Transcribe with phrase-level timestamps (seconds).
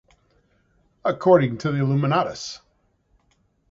[1.05, 2.59] According to Illuminatus!